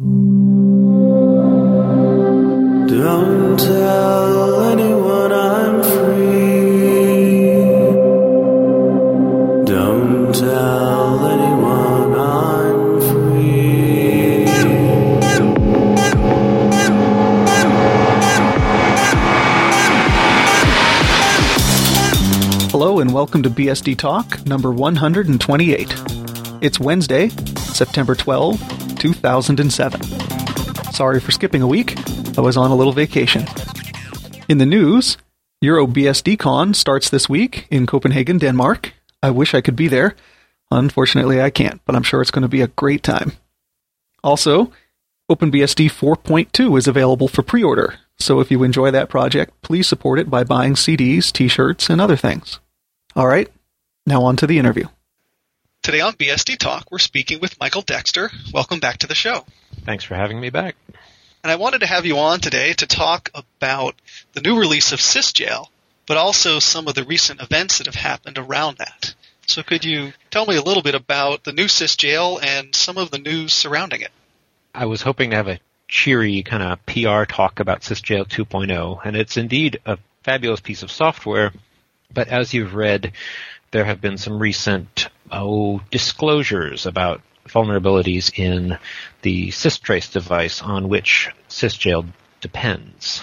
Don't 0.00 0.48
tell 3.58 4.62
anyone 4.70 5.30
I'm 5.30 5.82
free. 5.82 7.50
Don't 9.66 10.34
tell 10.34 11.26
anyone 11.26 12.18
I'm 12.18 13.00
free. 13.02 14.46
Hello 22.70 23.00
and 23.00 23.12
welcome 23.12 23.42
to 23.42 23.50
BSD 23.50 23.98
Talk 23.98 24.46
number 24.46 24.72
128. 24.72 25.94
It's 26.62 26.80
Wednesday, 26.80 27.28
September 27.28 28.14
12, 28.14 28.79
2007. 29.00 30.02
Sorry 30.92 31.18
for 31.18 31.32
skipping 31.32 31.62
a 31.62 31.66
week. 31.66 31.96
I 32.38 32.42
was 32.42 32.56
on 32.56 32.70
a 32.70 32.76
little 32.76 32.92
vacation. 32.92 33.44
In 34.48 34.58
the 34.58 34.66
news, 34.66 35.16
EuroBSDCon 35.64 36.76
starts 36.76 37.08
this 37.08 37.28
week 37.28 37.66
in 37.70 37.86
Copenhagen, 37.86 38.38
Denmark. 38.38 38.92
I 39.22 39.30
wish 39.30 39.54
I 39.54 39.60
could 39.60 39.76
be 39.76 39.88
there. 39.88 40.14
Unfortunately, 40.70 41.40
I 41.40 41.50
can't, 41.50 41.80
but 41.84 41.96
I'm 41.96 42.02
sure 42.02 42.20
it's 42.20 42.30
going 42.30 42.42
to 42.42 42.48
be 42.48 42.60
a 42.60 42.68
great 42.68 43.02
time. 43.02 43.32
Also, 44.22 44.70
OpenBSD 45.30 45.90
4.2 45.90 46.78
is 46.78 46.86
available 46.86 47.26
for 47.28 47.42
pre 47.42 47.64
order, 47.64 47.94
so 48.18 48.40
if 48.40 48.50
you 48.50 48.62
enjoy 48.62 48.90
that 48.90 49.08
project, 49.08 49.60
please 49.62 49.88
support 49.88 50.18
it 50.18 50.28
by 50.28 50.44
buying 50.44 50.74
CDs, 50.74 51.32
t 51.32 51.48
shirts, 51.48 51.88
and 51.88 52.00
other 52.00 52.16
things. 52.16 52.60
All 53.16 53.26
right, 53.26 53.48
now 54.06 54.22
on 54.22 54.36
to 54.36 54.46
the 54.46 54.58
interview. 54.58 54.86
Today 55.82 56.02
on 56.02 56.12
BSD 56.12 56.58
Talk, 56.58 56.90
we're 56.90 56.98
speaking 56.98 57.40
with 57.40 57.58
Michael 57.58 57.80
Dexter. 57.80 58.30
Welcome 58.52 58.80
back 58.80 58.98
to 58.98 59.06
the 59.06 59.14
show. 59.14 59.46
Thanks 59.86 60.04
for 60.04 60.14
having 60.14 60.38
me 60.38 60.50
back. 60.50 60.76
And 61.42 61.50
I 61.50 61.56
wanted 61.56 61.78
to 61.78 61.86
have 61.86 62.04
you 62.04 62.18
on 62.18 62.40
today 62.40 62.74
to 62.74 62.86
talk 62.86 63.30
about 63.34 63.94
the 64.34 64.42
new 64.42 64.58
release 64.60 64.92
of 64.92 64.98
SysJail, 64.98 65.68
but 66.06 66.18
also 66.18 66.58
some 66.58 66.86
of 66.86 66.94
the 66.94 67.04
recent 67.04 67.40
events 67.40 67.78
that 67.78 67.86
have 67.86 67.94
happened 67.94 68.36
around 68.36 68.76
that. 68.76 69.14
So 69.46 69.62
could 69.62 69.82
you 69.82 70.12
tell 70.30 70.44
me 70.44 70.56
a 70.56 70.62
little 70.62 70.82
bit 70.82 70.94
about 70.94 71.44
the 71.44 71.52
new 71.52 71.64
SysJail 71.64 72.42
and 72.42 72.74
some 72.74 72.98
of 72.98 73.10
the 73.10 73.18
news 73.18 73.54
surrounding 73.54 74.02
it? 74.02 74.12
I 74.74 74.84
was 74.84 75.00
hoping 75.00 75.30
to 75.30 75.36
have 75.36 75.48
a 75.48 75.60
cheery 75.88 76.42
kind 76.42 76.62
of 76.62 76.84
PR 76.84 77.24
talk 77.24 77.58
about 77.58 77.80
SysJail 77.80 78.28
2.0, 78.28 79.00
and 79.02 79.16
it's 79.16 79.38
indeed 79.38 79.80
a 79.86 79.96
fabulous 80.24 80.60
piece 80.60 80.82
of 80.82 80.90
software. 80.90 81.54
But 82.12 82.28
as 82.28 82.52
you've 82.52 82.74
read, 82.74 83.12
there 83.70 83.84
have 83.84 84.00
been 84.00 84.18
some 84.18 84.38
recent 84.38 85.08
oh 85.30 85.80
disclosures 85.90 86.86
about 86.86 87.22
vulnerabilities 87.46 88.36
in 88.38 88.78
the 89.22 89.48
systrace 89.48 90.10
device 90.12 90.62
on 90.62 90.88
which 90.88 91.30
SysJail 91.48 92.06
depends. 92.40 93.22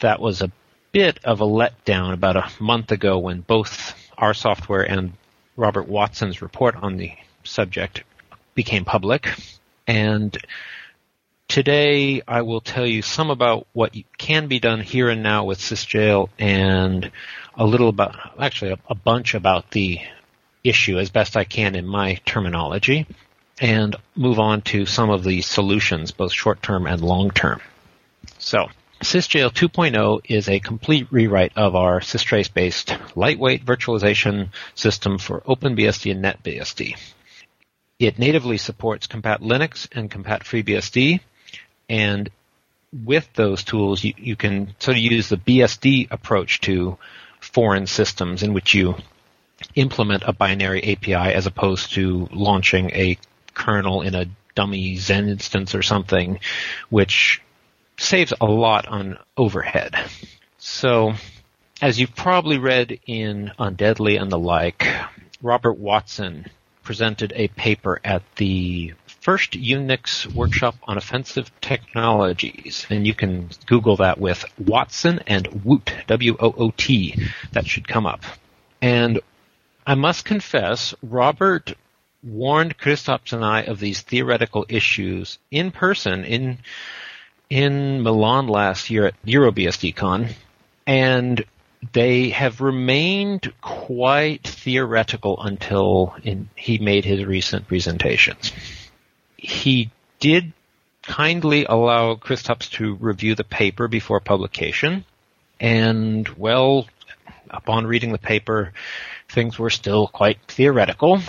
That 0.00 0.20
was 0.20 0.42
a 0.42 0.52
bit 0.92 1.18
of 1.24 1.40
a 1.40 1.46
letdown 1.46 2.12
about 2.12 2.36
a 2.36 2.50
month 2.60 2.92
ago 2.92 3.18
when 3.18 3.40
both 3.40 3.94
our 4.16 4.34
software 4.34 4.82
and 4.82 5.12
Robert 5.56 5.88
Watson's 5.88 6.40
report 6.40 6.76
on 6.76 6.96
the 6.96 7.12
subject 7.44 8.04
became 8.54 8.84
public. 8.84 9.28
And 9.86 10.36
today 11.48 12.22
I 12.26 12.42
will 12.42 12.60
tell 12.60 12.86
you 12.86 13.02
some 13.02 13.30
about 13.30 13.66
what 13.72 13.94
can 14.18 14.46
be 14.46 14.60
done 14.60 14.80
here 14.80 15.08
and 15.08 15.22
now 15.22 15.44
with 15.44 15.58
SysJail 15.58 16.28
and 16.38 17.10
a 17.58 17.66
little 17.66 17.88
about, 17.88 18.16
actually 18.38 18.70
a, 18.70 18.78
a 18.88 18.94
bunch 18.94 19.34
about 19.34 19.70
the 19.72 20.00
issue 20.64 20.98
as 20.98 21.10
best 21.10 21.36
I 21.36 21.44
can 21.44 21.74
in 21.74 21.86
my 21.86 22.14
terminology 22.24 23.06
and 23.60 23.96
move 24.14 24.38
on 24.38 24.62
to 24.62 24.86
some 24.86 25.10
of 25.10 25.24
the 25.24 25.42
solutions, 25.42 26.12
both 26.12 26.32
short 26.32 26.62
term 26.62 26.86
and 26.86 27.02
long 27.02 27.30
term. 27.30 27.60
So, 28.38 28.68
SysJail 29.02 29.52
2.0 29.52 30.20
is 30.24 30.48
a 30.48 30.60
complete 30.60 31.08
rewrite 31.10 31.52
of 31.56 31.74
our 31.74 32.00
systrace 32.00 32.52
based 32.52 32.96
lightweight 33.14 33.64
virtualization 33.64 34.50
system 34.74 35.18
for 35.18 35.40
OpenBSD 35.40 36.12
and 36.12 36.24
NetBSD. 36.24 36.96
It 37.98 38.18
natively 38.18 38.58
supports 38.58 39.08
Compat 39.08 39.40
Linux 39.40 39.88
and 39.92 40.10
Compat 40.10 40.42
FreeBSD, 40.44 41.20
and 41.88 42.30
with 42.92 43.28
those 43.34 43.64
tools, 43.64 44.02
you, 44.02 44.14
you 44.16 44.36
can 44.36 44.74
sort 44.78 44.96
of 44.96 45.02
use 45.02 45.28
the 45.28 45.36
BSD 45.36 46.08
approach 46.10 46.60
to 46.62 46.96
foreign 47.40 47.86
systems 47.86 48.42
in 48.42 48.52
which 48.52 48.74
you 48.74 48.96
implement 49.74 50.22
a 50.26 50.32
binary 50.32 50.92
API 50.92 51.34
as 51.34 51.46
opposed 51.46 51.92
to 51.94 52.28
launching 52.32 52.90
a 52.90 53.18
kernel 53.54 54.02
in 54.02 54.14
a 54.14 54.26
dummy 54.54 54.96
Xen 54.96 55.28
instance 55.28 55.74
or 55.74 55.82
something, 55.82 56.40
which 56.88 57.42
saves 57.96 58.32
a 58.40 58.46
lot 58.46 58.86
on 58.86 59.18
overhead. 59.36 59.94
So, 60.58 61.14
as 61.80 62.00
you've 62.00 62.14
probably 62.14 62.58
read 62.58 62.98
in 63.06 63.52
Undeadly 63.58 64.20
and 64.20 64.30
the 64.30 64.38
like, 64.38 64.86
Robert 65.42 65.78
Watson 65.78 66.46
presented 66.82 67.32
a 67.36 67.48
paper 67.48 68.00
at 68.04 68.22
the 68.36 68.94
first 69.28 69.52
Unix 69.52 70.26
workshop 70.34 70.74
on 70.84 70.96
offensive 70.96 71.50
technologies, 71.60 72.86
and 72.88 73.06
you 73.06 73.12
can 73.12 73.50
Google 73.66 73.96
that 73.96 74.18
with 74.18 74.42
Watson 74.58 75.20
and 75.26 75.46
Woot, 75.66 75.92
W-O-O-T. 76.06 77.28
That 77.52 77.66
should 77.66 77.86
come 77.86 78.06
up. 78.06 78.22
And 78.80 79.20
I 79.86 79.96
must 79.96 80.24
confess, 80.24 80.94
Robert 81.02 81.74
warned 82.22 82.78
Kristaps 82.78 83.34
and 83.34 83.44
I 83.44 83.64
of 83.64 83.78
these 83.80 84.00
theoretical 84.00 84.64
issues 84.66 85.38
in 85.50 85.72
person 85.72 86.24
in 86.24 86.60
in 87.50 88.02
Milan 88.02 88.46
last 88.46 88.88
year 88.88 89.08
at 89.08 89.22
EuroBSDCon, 89.26 90.32
and 90.86 91.44
they 91.92 92.30
have 92.30 92.62
remained 92.62 93.52
quite 93.60 94.46
theoretical 94.46 95.38
until 95.42 96.14
in, 96.22 96.48
he 96.56 96.78
made 96.78 97.04
his 97.04 97.26
recent 97.26 97.68
presentations. 97.68 98.52
He 99.38 99.90
did 100.20 100.52
kindly 101.02 101.64
allow 101.64 102.16
Kristaps 102.16 102.70
to 102.72 102.94
review 102.94 103.34
the 103.34 103.44
paper 103.44 103.88
before 103.88 104.20
publication, 104.20 105.04
and 105.60 106.28
well, 106.36 106.86
upon 107.48 107.86
reading 107.86 108.12
the 108.12 108.18
paper, 108.18 108.72
things 109.28 109.58
were 109.58 109.70
still 109.70 110.08
quite 110.08 110.38
theoretical. 110.48 111.20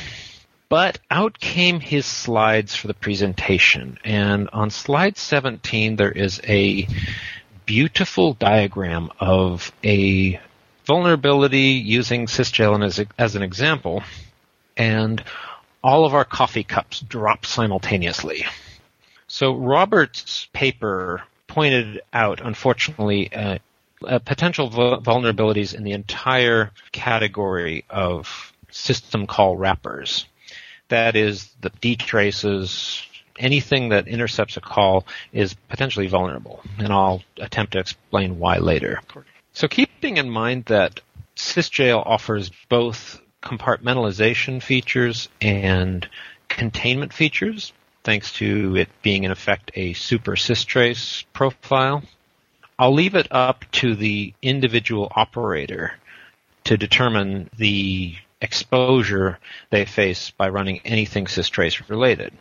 But 0.69 0.99
out 1.09 1.39
came 1.39 1.79
his 1.79 2.05
slides 2.05 2.75
for 2.75 2.87
the 2.87 2.93
presentation, 2.93 3.97
and 4.03 4.49
on 4.53 4.69
slide 4.69 5.17
17 5.17 5.95
there 5.95 6.11
is 6.11 6.41
a 6.47 6.87
beautiful 7.65 8.33
diagram 8.33 9.09
of 9.19 9.71
a 9.83 10.39
vulnerability 10.85 11.71
using 11.71 12.25
SysJail 12.25 12.83
as, 12.83 12.99
as 13.17 13.35
an 13.35 13.43
example, 13.43 14.03
and 14.75 15.23
all 15.83 16.05
of 16.05 16.13
our 16.13 16.25
coffee 16.25 16.63
cups 16.63 16.99
drop 16.99 17.45
simultaneously. 17.45 18.45
So 19.27 19.53
Robert's 19.53 20.47
paper 20.53 21.23
pointed 21.47 22.01
out, 22.13 22.41
unfortunately, 22.41 23.31
uh, 23.33 23.59
uh, 24.05 24.19
potential 24.19 24.69
vulnerabilities 24.69 25.73
in 25.73 25.83
the 25.83 25.91
entire 25.91 26.71
category 26.91 27.85
of 27.89 28.53
system 28.71 29.27
call 29.27 29.57
wrappers. 29.57 30.25
That 30.87 31.15
is, 31.15 31.49
the 31.61 31.69
dtraces, 31.69 33.05
anything 33.37 33.89
that 33.89 34.07
intercepts 34.07 34.57
a 34.57 34.61
call 34.61 35.05
is 35.33 35.53
potentially 35.69 36.07
vulnerable, 36.07 36.61
and 36.77 36.91
I'll 36.91 37.23
attempt 37.37 37.73
to 37.73 37.79
explain 37.79 38.39
why 38.39 38.57
later. 38.57 39.01
So 39.53 39.67
keeping 39.67 40.17
in 40.17 40.29
mind 40.29 40.65
that 40.65 41.01
SysJail 41.35 42.03
offers 42.05 42.51
both 42.69 43.21
compartmentalization 43.41 44.61
features 44.61 45.29
and 45.41 46.07
containment 46.47 47.13
features, 47.13 47.73
thanks 48.03 48.33
to 48.33 48.75
it 48.75 48.89
being 49.01 49.23
in 49.23 49.31
effect 49.31 49.71
a 49.75 49.93
super 49.93 50.33
systrace 50.33 51.23
profile, 51.33 52.03
I'll 52.77 52.93
leave 52.93 53.15
it 53.15 53.27
up 53.31 53.65
to 53.73 53.95
the 53.95 54.33
individual 54.41 55.11
operator 55.15 55.93
to 56.65 56.77
determine 56.77 57.49
the 57.57 58.15
exposure 58.41 59.37
they 59.69 59.85
face 59.85 60.31
by 60.31 60.49
running 60.49 60.79
anything 60.85 61.25
systrace 61.25 61.89
related. 61.89 62.33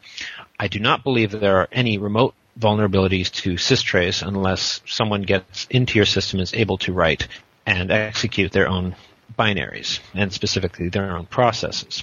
I 0.58 0.68
do 0.68 0.78
not 0.78 1.02
believe 1.02 1.32
there 1.32 1.58
are 1.58 1.68
any 1.72 1.98
remote 1.98 2.34
vulnerabilities 2.58 3.30
to 3.32 3.54
systrace 3.54 4.26
unless 4.26 4.80
someone 4.86 5.22
gets 5.22 5.66
into 5.70 5.96
your 5.98 6.06
system 6.06 6.38
and 6.38 6.44
is 6.44 6.54
able 6.54 6.78
to 6.78 6.92
write 6.92 7.28
and 7.66 7.90
execute 7.90 8.52
their 8.52 8.68
own 8.68 8.96
binaries 9.38 10.00
and 10.14 10.32
specifically 10.32 10.88
their 10.88 11.10
own 11.10 11.26
processes. 11.26 12.02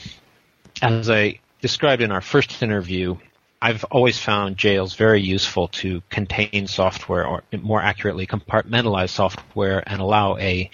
As 0.82 1.10
I 1.10 1.40
described 1.62 2.02
in 2.02 2.12
our 2.12 2.22
first 2.22 2.62
interview, 2.62 3.18
I've 3.62 3.84
always 3.86 4.20
found 4.20 4.58
jails 4.58 4.96
very 4.96 5.22
useful 5.22 5.70
to 5.70 6.02
contain 6.10 6.68
software 6.68 7.26
or 7.26 7.44
more 7.52 7.82
accurately 7.82 8.28
compartmentalize 8.28 9.10
software 9.10 9.84
and 9.88 10.02
allow 10.02 10.38
a 10.38 10.70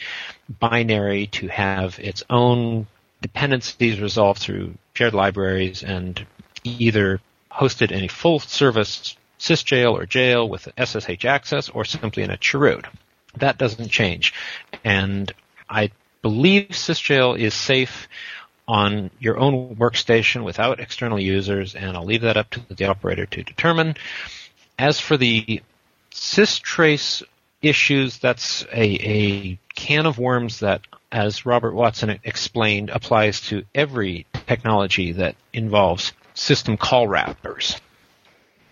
binary 0.59 1.27
to 1.27 1.47
have 1.47 1.99
its 1.99 2.23
own 2.29 2.87
dependencies 3.21 4.01
resolved 4.01 4.41
through 4.41 4.73
shared 4.93 5.13
libraries 5.13 5.83
and 5.83 6.25
either 6.63 7.21
hosted 7.51 7.91
in 7.91 8.03
a 8.03 8.09
full 8.09 8.39
service 8.39 9.15
sysjail 9.39 9.93
or 9.93 10.05
jail 10.05 10.47
with 10.47 10.67
SSH 10.77 11.25
access 11.25 11.69
or 11.69 11.85
simply 11.85 12.23
in 12.23 12.31
a 12.31 12.37
chroot. 12.37 12.85
That 13.37 13.57
doesn't 13.57 13.89
change. 13.89 14.33
And 14.83 15.33
I 15.69 15.91
believe 16.21 16.69
sysjail 16.69 17.37
is 17.37 17.53
safe 17.53 18.07
on 18.67 19.09
your 19.19 19.37
own 19.37 19.75
workstation 19.75 20.43
without 20.43 20.79
external 20.79 21.19
users, 21.19 21.75
and 21.75 21.97
I'll 21.97 22.05
leave 22.05 22.21
that 22.21 22.37
up 22.37 22.49
to 22.51 22.61
the 22.69 22.85
operator 22.85 23.25
to 23.25 23.43
determine. 23.43 23.95
As 24.77 24.99
for 24.99 25.17
the 25.17 25.61
systrace 26.11 27.23
issues, 27.61 28.19
that's 28.19 28.63
a, 28.71 28.83
a 28.83 29.59
can 29.75 30.05
of 30.05 30.17
worms 30.17 30.59
that, 30.61 30.81
as 31.11 31.45
Robert 31.45 31.73
Watson 31.73 32.19
explained, 32.23 32.89
applies 32.89 33.41
to 33.41 33.63
every 33.75 34.25
technology 34.47 35.13
that 35.13 35.35
involves 35.53 36.13
system 36.33 36.77
call 36.77 37.07
wrappers. 37.07 37.79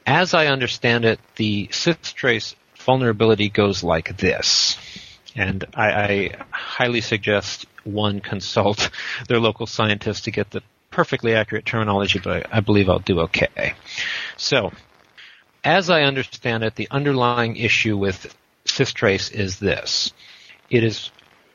As 0.05 0.33
I 0.33 0.47
understand 0.47 1.05
it, 1.05 1.19
the 1.35 1.67
systrace 1.67 2.55
vulnerability 2.75 3.49
goes 3.49 3.83
like 3.83 4.17
this. 4.17 4.77
And 5.39 5.63
I, 5.73 5.91
I 5.91 6.31
highly 6.51 6.99
suggest 6.99 7.65
one 7.85 8.19
consult 8.19 8.89
their 9.29 9.39
local 9.39 9.67
scientist 9.67 10.25
to 10.25 10.31
get 10.31 10.51
the 10.51 10.61
perfectly 10.91 11.33
accurate 11.33 11.65
terminology, 11.65 12.19
but 12.19 12.45
I, 12.51 12.57
I 12.57 12.59
believe 12.59 12.89
I'll 12.89 12.99
do 12.99 13.21
okay. 13.21 13.73
So, 14.35 14.73
as 15.63 15.89
I 15.89 16.01
understand 16.01 16.65
it, 16.65 16.75
the 16.75 16.89
underlying 16.91 17.55
issue 17.55 17.95
with 17.95 18.35
systrace 18.65 19.31
is 19.31 19.59
this. 19.59 20.11
It 20.69 20.83
is 20.83 21.09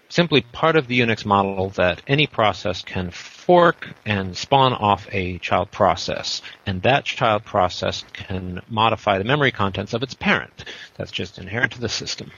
simply 0.08 0.40
part 0.40 0.76
of 0.76 0.86
the 0.86 1.00
Unix 1.00 1.26
model 1.26 1.68
that 1.70 2.00
any 2.06 2.26
process 2.26 2.80
can 2.80 3.10
fork 3.10 3.90
and 4.06 4.34
spawn 4.34 4.72
off 4.72 5.06
a 5.12 5.36
child 5.40 5.70
process, 5.70 6.40
and 6.64 6.80
that 6.82 7.04
child 7.04 7.44
process 7.44 8.02
can 8.14 8.62
modify 8.70 9.18
the 9.18 9.24
memory 9.24 9.52
contents 9.52 9.92
of 9.92 10.02
its 10.02 10.14
parent. 10.14 10.64
That's 10.96 11.12
just 11.12 11.36
inherent 11.36 11.72
to 11.72 11.82
the 11.82 11.90
system. 11.90 12.32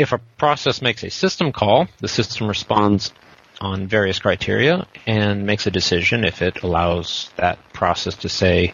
If 0.00 0.12
a 0.12 0.18
process 0.38 0.80
makes 0.80 1.02
a 1.04 1.10
system 1.10 1.52
call, 1.52 1.86
the 1.98 2.08
system 2.08 2.48
responds 2.48 3.12
on 3.60 3.86
various 3.86 4.18
criteria 4.18 4.86
and 5.06 5.44
makes 5.44 5.66
a 5.66 5.70
decision 5.70 6.24
if 6.24 6.40
it 6.40 6.62
allows 6.62 7.28
that 7.36 7.58
process 7.74 8.14
to 8.14 8.30
say 8.30 8.72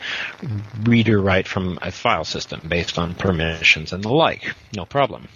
read 0.84 1.08
or 1.08 1.20
write 1.20 1.48
from 1.48 1.80
a 1.82 1.90
file 1.90 2.22
system 2.22 2.60
based 2.68 2.96
on 2.96 3.16
permissions 3.16 3.92
and 3.92 4.04
the 4.04 4.08
like. 4.08 4.54
No 4.76 4.84
problem. 4.84 5.26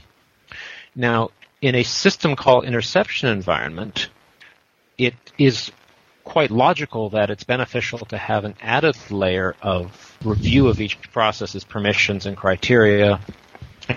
Now, 0.94 1.30
in 1.60 1.74
a 1.74 1.82
system 1.82 2.36
call 2.36 2.62
interception 2.62 3.28
environment, 3.28 4.10
it 4.96 5.14
is 5.38 5.72
quite 6.22 6.52
logical 6.52 7.10
that 7.10 7.30
it's 7.30 7.42
beneficial 7.42 7.98
to 7.98 8.16
have 8.16 8.44
an 8.44 8.54
added 8.62 8.96
layer 9.10 9.56
of 9.60 10.16
review 10.24 10.68
of 10.68 10.80
each 10.80 11.00
process's 11.10 11.64
permissions 11.64 12.26
and 12.26 12.36
criteria. 12.36 13.18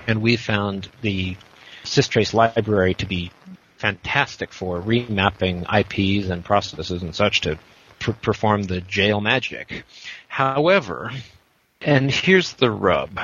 And 0.08 0.24
we 0.24 0.38
found 0.38 0.90
the 1.02 1.38
systrace 1.84 2.34
library 2.34 2.94
to 2.96 3.06
be 3.06 3.32
fantastic 3.78 4.54
for 4.54 4.82
remapping 4.82 5.66
IPs 5.68 6.30
and 6.30 6.46
processes 6.46 7.02
and 7.02 7.14
such 7.14 7.42
to 7.42 7.60
pr- 8.00 8.12
perform 8.12 8.64
the 8.64 8.82
jail 8.82 9.20
magic. 9.20 9.84
However, 10.28 11.12
and 11.82 12.10
here's 12.10 12.54
the 12.54 12.72
rub, 12.72 13.20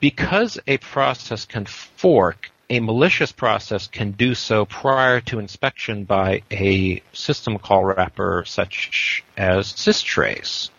because 0.00 0.58
a 0.66 0.78
process 0.78 1.44
can 1.46 1.66
fork, 1.66 2.50
a 2.70 2.78
malicious 2.78 3.32
process 3.32 3.88
can 3.88 4.12
do 4.12 4.34
so 4.34 4.64
prior 4.64 5.20
to 5.22 5.40
inspection 5.40 6.04
by 6.04 6.42
a 6.50 7.02
system 7.12 7.58
call 7.58 7.84
wrapper 7.84 8.44
such 8.46 9.24
as 9.36 9.72
systrace. 9.72 10.70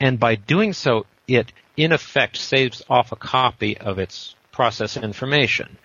And 0.00 0.20
by 0.20 0.36
doing 0.36 0.72
so, 0.72 1.06
it 1.26 1.52
in 1.76 1.92
effect 1.92 2.36
saves 2.36 2.82
off 2.88 3.12
a 3.12 3.16
copy 3.16 3.76
of 3.76 3.98
its 3.98 4.34
process 4.52 4.96
information 4.96 5.78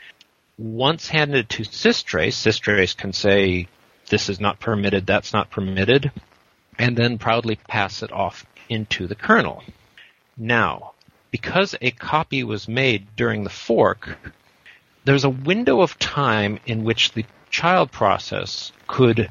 once 0.57 1.09
handed 1.09 1.50
to 1.50 1.63
systrace, 1.63 2.33
systrace 2.33 2.95
can 2.95 3.13
say, 3.13 3.68
this 4.09 4.30
is 4.30 4.39
not 4.39 4.59
permitted, 4.59 5.06
that's 5.06 5.33
not 5.33 5.51
permitted, 5.51 6.12
and 6.80 6.98
then 6.98 7.18
proudly 7.18 7.56
pass 7.68 8.01
it 8.01 8.12
off 8.12 8.45
into 8.69 9.07
the 9.07 9.15
kernel. 9.15 9.63
Now, 10.36 10.94
because 11.31 11.75
a 11.81 11.92
copy 11.92 12.44
was 12.44 12.68
made 12.68 13.15
during 13.15 13.44
the 13.44 13.50
fork, 13.50 14.18
there's 15.06 15.24
a 15.24 15.30
window 15.30 15.81
of 15.81 16.00
time 16.00 16.60
in 16.65 16.83
which 16.83 17.12
the 17.12 17.25
child 17.50 17.92
process 17.92 18.71
could 18.88 19.30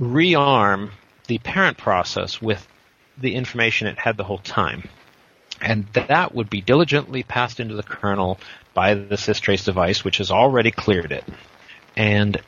rearm 0.00 0.90
the 1.26 1.38
parent 1.38 1.76
process 1.76 2.40
with 2.40 2.66
the 3.18 3.34
information 3.34 3.86
it 3.88 3.98
had 3.98 4.16
the 4.16 4.24
whole 4.24 4.38
time. 4.38 4.88
And 5.60 5.86
that 5.92 6.34
would 6.34 6.50
be 6.50 6.60
diligently 6.60 7.22
passed 7.22 7.60
into 7.60 7.74
the 7.74 7.82
kernel 7.82 8.38
by 8.74 8.94
the 8.94 9.16
systrace 9.16 9.64
device, 9.64 10.04
which 10.04 10.18
has 10.18 10.30
already 10.30 10.70
cleared 10.70 11.12
it. 11.12 11.24
And 11.96 12.40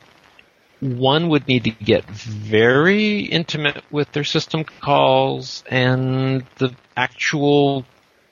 one 0.79 1.29
would 1.29 1.47
need 1.47 1.65
to 1.65 1.71
get 1.71 2.05
very 2.05 3.19
intimate 3.19 3.83
with 3.91 4.11
their 4.13 4.23
system 4.23 4.63
calls 4.63 5.63
and 5.69 6.43
the 6.57 6.73
actual 6.97 7.85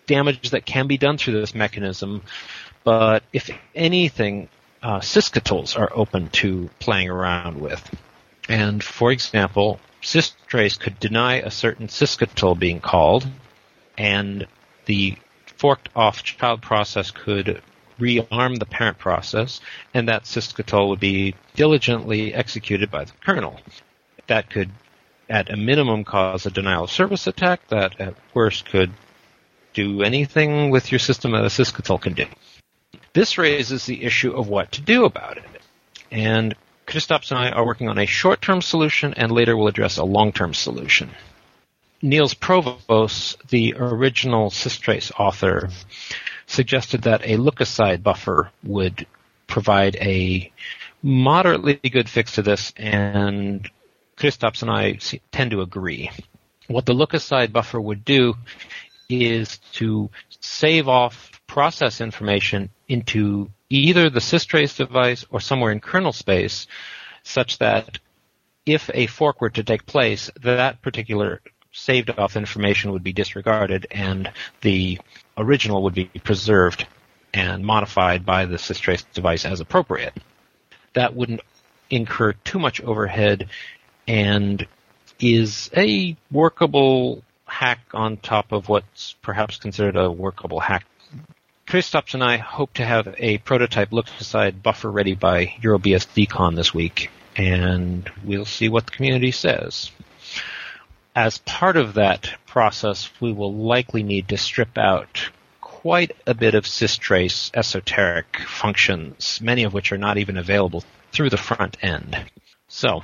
damage 0.07 0.49
that 0.49 0.65
can 0.65 0.87
be 0.87 0.97
done 0.97 1.17
through 1.17 1.39
this 1.39 1.53
mechanism. 1.53 2.23
But 2.83 3.23
if 3.31 3.51
anything, 3.75 4.49
uh, 4.81 4.99
sysctls 4.99 5.77
are 5.77 5.91
open 5.93 6.29
to 6.29 6.69
playing 6.79 7.09
around 7.09 7.59
with. 7.59 7.87
And 8.47 8.83
for 8.83 9.11
example, 9.11 9.79
systrace 10.01 10.79
could 10.79 10.99
deny 10.99 11.35
a 11.35 11.51
certain 11.51 11.87
sysctl 11.87 12.57
being 12.57 12.79
called, 12.79 13.27
and 13.97 14.47
the 14.89 15.15
forked 15.57 15.87
off 15.95 16.23
child 16.23 16.63
process 16.63 17.11
could 17.11 17.61
rearm 17.99 18.57
the 18.57 18.65
parent 18.65 18.97
process, 18.97 19.61
and 19.93 20.09
that 20.09 20.23
sysctl 20.23 20.89
would 20.89 20.99
be 20.99 21.35
diligently 21.53 22.33
executed 22.33 22.89
by 22.89 23.03
the 23.03 23.11
kernel. 23.23 23.59
That 24.25 24.49
could, 24.49 24.71
at 25.29 25.51
a 25.51 25.57
minimum, 25.57 26.05
cause 26.05 26.47
a 26.47 26.49
denial 26.49 26.85
of 26.85 26.91
service 26.91 27.27
attack 27.27 27.67
that, 27.67 28.01
at 28.01 28.15
worst, 28.33 28.65
could 28.65 28.91
do 29.75 30.01
anything 30.01 30.71
with 30.71 30.91
your 30.91 30.99
system 30.99 31.33
that 31.33 31.43
a 31.43 31.49
sysctl 31.49 32.01
can 32.01 32.13
do. 32.13 32.25
This 33.13 33.37
raises 33.37 33.85
the 33.85 34.03
issue 34.03 34.31
of 34.31 34.47
what 34.47 34.71
to 34.71 34.81
do 34.81 35.05
about 35.05 35.37
it. 35.37 35.61
And 36.09 36.55
Kristaps 36.87 37.29
and 37.29 37.39
I 37.39 37.51
are 37.51 37.65
working 37.65 37.89
on 37.89 37.99
a 37.99 38.07
short-term 38.07 38.63
solution, 38.63 39.13
and 39.13 39.31
later 39.31 39.55
we'll 39.55 39.67
address 39.67 39.97
a 39.97 40.03
long-term 40.03 40.55
solution. 40.55 41.11
Niels 42.01 42.33
Provos, 42.33 43.35
the 43.49 43.75
original 43.77 44.49
systrace 44.49 45.11
author, 45.19 45.69
suggested 46.45 47.01
that 47.03 47.25
a 47.25 47.37
look-aside 47.37 48.03
buffer 48.03 48.51
would 48.63 49.05
provide 49.47 49.95
a 49.97 50.51
moderately 51.03 51.75
good 51.75 52.09
fix 52.09 52.33
to 52.33 52.41
this, 52.41 52.73
and 52.77 53.69
Kristaps 54.17 54.61
and 54.61 54.71
I 54.71 54.99
tend 55.31 55.51
to 55.51 55.61
agree. 55.61 56.09
What 56.67 56.85
the 56.85 56.93
look-aside 56.93 57.51
buffer 57.51 57.81
would 57.81 58.05
do 58.05 58.35
is 59.09 59.57
to 59.73 60.09
save 60.39 60.87
off 60.87 61.31
process 61.47 61.99
information 61.99 62.69
into 62.87 63.49
either 63.69 64.09
the 64.09 64.19
systrace 64.19 64.77
device 64.77 65.25
or 65.29 65.39
somewhere 65.39 65.71
in 65.71 65.79
kernel 65.79 66.13
space, 66.13 66.67
such 67.23 67.57
that 67.57 67.99
if 68.65 68.89
a 68.93 69.07
fork 69.07 69.41
were 69.41 69.49
to 69.49 69.63
take 69.63 69.85
place, 69.85 70.29
that 70.41 70.81
particular 70.81 71.41
saved 71.71 72.09
off 72.17 72.35
information 72.35 72.91
would 72.91 73.03
be 73.03 73.13
disregarded 73.13 73.87
and 73.91 74.31
the 74.61 74.99
original 75.37 75.83
would 75.83 75.93
be 75.93 76.05
preserved 76.05 76.87
and 77.33 77.63
modified 77.63 78.25
by 78.25 78.45
the 78.45 78.57
systrace 78.57 79.05
device 79.13 79.45
as 79.45 79.59
appropriate. 79.59 80.13
That 80.93 81.15
wouldn't 81.15 81.41
incur 81.89 82.33
too 82.33 82.59
much 82.59 82.81
overhead 82.81 83.49
and 84.07 84.65
is 85.19 85.69
a 85.75 86.15
workable 86.31 87.23
hack 87.45 87.79
on 87.93 88.17
top 88.17 88.51
of 88.51 88.69
what's 88.69 89.13
perhaps 89.21 89.57
considered 89.57 89.95
a 89.95 90.09
workable 90.09 90.59
hack. 90.59 90.85
Kristaps 91.67 92.15
and 92.15 92.23
I 92.23 92.37
hope 92.37 92.73
to 92.75 92.85
have 92.85 93.13
a 93.17 93.37
prototype 93.39 93.91
look-aside 93.91 94.63
buffer 94.63 94.89
ready 94.89 95.13
by 95.13 95.45
EuroBSDCon 95.61 96.55
this 96.55 96.73
week, 96.73 97.11
and 97.35 98.09
we'll 98.23 98.45
see 98.45 98.69
what 98.69 98.85
the 98.85 98.91
community 98.91 99.31
says 99.31 99.91
as 101.15 101.39
part 101.39 101.77
of 101.77 101.95
that 101.95 102.29
process, 102.45 103.09
we 103.19 103.31
will 103.33 103.53
likely 103.53 104.03
need 104.03 104.29
to 104.29 104.37
strip 104.37 104.77
out 104.77 105.29
quite 105.61 106.15
a 106.27 106.33
bit 106.33 106.55
of 106.55 106.65
systrace 106.65 107.51
esoteric 107.53 108.37
functions, 108.45 109.39
many 109.41 109.63
of 109.63 109.73
which 109.73 109.91
are 109.91 109.97
not 109.97 110.17
even 110.17 110.37
available 110.37 110.83
through 111.11 111.29
the 111.29 111.37
front 111.37 111.77
end. 111.81 112.17
So, 112.67 113.01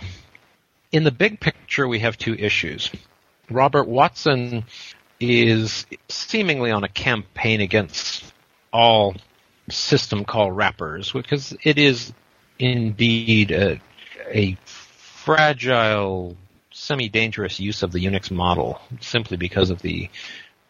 in 0.91 1.03
the 1.03 1.11
big 1.11 1.39
picture, 1.39 1.87
we 1.87 1.99
have 1.99 2.17
two 2.17 2.35
issues. 2.35 2.89
Robert 3.49 3.87
Watson 3.87 4.65
is 5.19 5.85
seemingly 6.09 6.71
on 6.71 6.83
a 6.83 6.89
campaign 6.89 7.61
against 7.61 8.33
all 8.71 9.15
system 9.69 10.25
call 10.25 10.51
wrappers 10.51 11.11
because 11.11 11.55
it 11.63 11.77
is 11.77 12.13
indeed 12.59 13.51
a, 13.51 13.79
a 14.29 14.57
fragile 14.65 16.35
semi-dangerous 16.75 17.59
use 17.59 17.83
of 17.83 17.93
the 17.93 18.05
Unix 18.05 18.29
model 18.29 18.81
simply 18.99 19.37
because 19.37 19.69
of 19.69 19.81
the 19.81 20.09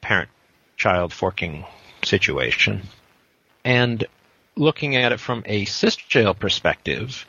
parent-child 0.01 1.11
forking 1.11 1.65
situation. 2.03 2.83
And 3.63 4.05
looking 4.55 4.95
at 4.95 5.11
it 5.11 5.19
from 5.19 5.43
a 5.47 5.65
sysjail 5.65 6.37
perspective, 6.37 7.25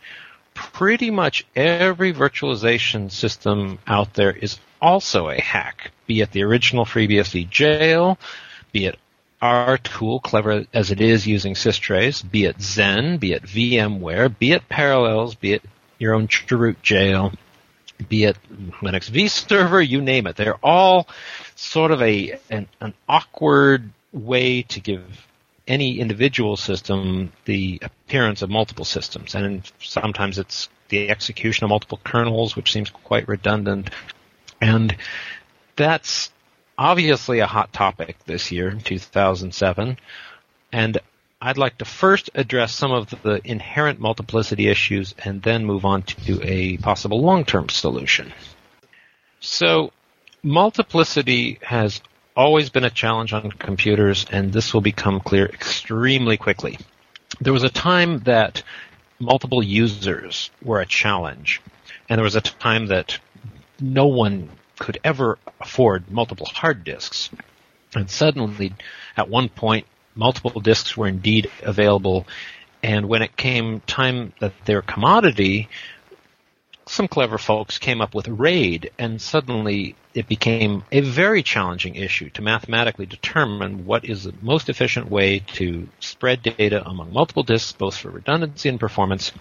pretty 0.53 1.11
much 1.11 1.47
every 1.57 2.13
virtualization 2.13 3.11
system 3.11 3.79
out 3.87 4.13
there 4.13 4.31
is 4.31 4.59
also 4.81 5.31
a 5.31 5.41
hack, 5.41 5.91
be 6.07 6.21
it 6.21 6.33
the 6.33 6.43
original 6.43 6.85
FreeBSD 6.85 7.49
jail, 7.49 8.19
be 8.73 8.85
it 8.85 8.99
our 9.41 9.79
tool, 9.79 10.21
clever 10.21 10.67
as 10.75 10.91
it 10.91 11.01
is 11.01 11.27
using 11.27 11.55
systrace, 11.55 12.23
be 12.31 12.45
it 12.45 12.59
Xen, 12.59 13.19
be 13.19 13.33
it 13.33 13.43
VMware, 13.43 14.39
be 14.39 14.53
it 14.53 14.69
Parallels, 14.69 15.35
be 15.35 15.55
it 15.55 15.63
your 15.99 16.15
own 16.15 16.29
chroot 16.29 16.81
jail, 16.83 17.33
be 18.09 18.25
it 18.25 18.37
Linux 18.81 19.09
V 19.09 19.29
server, 19.29 19.81
you 19.81 20.01
name 20.01 20.27
it. 20.27 20.37
They're 20.37 20.65
all 20.65 21.09
sort 21.55 21.91
of 21.91 22.03
a 22.03 22.39
an, 22.51 22.69
an 22.81 22.95
awkward 23.09 23.91
way 24.13 24.63
to 24.63 24.81
give 24.81 25.27
any 25.67 25.99
individual 25.99 26.57
system 26.57 27.33
the 27.45 27.81
appearance 27.83 28.43
of 28.43 28.51
multiple 28.51 28.85
systems, 28.85 29.35
and 29.35 29.71
sometimes 29.81 30.39
it's 30.39 30.69
the 30.89 31.09
execution 31.11 31.65
of 31.65 31.71
multiple 31.71 32.01
kernels, 32.05 32.55
which 32.55 32.73
seems 32.73 32.91
quite 32.91 33.27
redundant. 33.27 33.91
And 34.61 34.97
that's 35.75 36.31
obviously 36.79 37.41
a 37.41 37.47
hot 37.47 37.73
topic 37.73 38.17
this 38.27 38.53
year, 38.53 38.79
2007. 38.85 39.99
And 40.73 40.99
I'd 41.41 41.59
like 41.59 41.79
to 41.79 41.85
first 41.85 42.31
address 42.35 42.75
some 42.75 42.93
of 42.93 43.11
the 43.23 43.43
inherent 43.45 44.01
multiplicity 44.01 44.69
issues 44.69 45.15
and 45.23 45.43
then 45.43 45.67
move 45.67 45.85
on 45.85 46.03
to 46.03 46.41
a 46.43 46.79
possible 46.79 47.21
long-term 47.21 47.69
solution. 47.69 48.33
So, 49.41 49.93
multiplicity 50.43 51.59
has 51.61 52.01
always 52.35 52.71
been 52.71 52.85
a 52.85 52.91
challenge 52.91 53.35
on 53.35 53.51
computers, 53.51 54.25
and 54.31 54.51
this 54.51 54.73
will 54.73 54.81
become 54.81 55.21
clear 55.21 55.45
extremely 55.45 56.39
quickly. 56.39 56.79
There 57.39 57.53
was 57.53 57.65
a 57.65 57.69
time 57.69 58.21
that 58.21 58.63
multiple 59.19 59.63
users 59.63 60.51
were 60.63 60.81
a 60.81 60.87
challenge, 60.87 61.61
and 62.09 62.19
there 62.19 62.25
was 62.25 62.37
a 62.37 62.41
time 62.41 62.87
that 62.87 63.19
no 63.79 64.07
one 64.07 64.49
could 64.79 64.99
ever 65.05 65.39
afford 65.61 66.11
multiple 66.11 66.47
hard 66.47 66.83
disks. 66.83 67.29
And 67.95 68.11
suddenly, 68.11 68.73
at 69.19 69.29
one 69.29 69.51
point, 69.51 69.87
multiple 70.17 70.61
disks 70.61 70.97
were 70.97 71.07
indeed 71.07 71.51
available, 71.63 72.27
and 72.83 73.09
when 73.09 73.23
it 73.23 73.37
came 73.37 73.81
time 73.81 74.33
that 74.41 74.53
their 74.65 74.83
commodity, 74.83 75.69
some 76.87 77.09
clever 77.09 77.37
folks 77.37 77.79
came 77.79 78.01
up 78.01 78.15
with 78.15 78.29
RAID, 78.29 78.91
and 78.99 79.21
suddenly 79.21 79.97
it 80.15 80.29
became 80.29 80.85
a 80.93 81.01
very 81.01 81.43
challenging 81.43 81.97
issue 81.97 82.31
to 82.31 82.43
mathematically 82.43 83.07
determine 83.07 83.87
what 83.87 84.05
is 84.05 84.25
the 84.25 84.35
most 84.41 84.69
efficient 84.69 85.11
way 85.11 85.41
to 85.41 85.89
spread 86.01 86.43
data 86.43 86.87
among 86.89 87.13
multiple 87.13 87.43
disks, 87.43 87.73
both 87.73 87.97
for 87.97 88.11
redundancy 88.11 88.69
and 88.69 88.81
performance. 88.81 89.33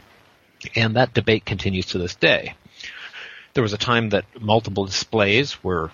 And 0.76 0.96
that 0.96 1.14
debate 1.14 1.46
continues 1.46 1.86
to 1.88 2.00
this 2.00 2.16
day. 2.16 2.56
There 3.54 3.64
was 3.64 3.74
a 3.74 3.78
time 3.78 4.10
that 4.10 4.26
multiple 4.42 4.86
displays 4.86 5.64
were 5.64 5.92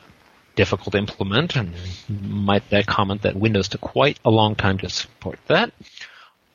difficult 0.55 0.91
to 0.93 0.97
implement, 0.97 1.55
and 1.55 1.73
might 2.09 2.63
I 2.73 2.83
comment 2.83 3.21
that 3.23 3.35
Windows 3.35 3.67
took 3.67 3.81
quite 3.81 4.19
a 4.25 4.29
long 4.29 4.55
time 4.55 4.77
to 4.79 4.89
support 4.89 5.39
that. 5.47 5.71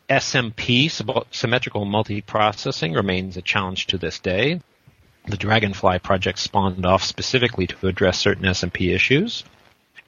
SMP, 0.08 0.90
symmetrical 1.32 1.84
multiprocessing, 1.84 2.94
remains 2.94 3.36
a 3.36 3.42
challenge 3.42 3.86
to 3.88 3.98
this 3.98 4.18
day 4.18 4.60
the 5.26 5.36
Dragonfly 5.36 5.98
project 6.00 6.38
spawned 6.38 6.86
off 6.86 7.02
specifically 7.02 7.66
to 7.66 7.88
address 7.88 8.18
certain 8.18 8.44
SMP 8.44 8.94
issues. 8.94 9.44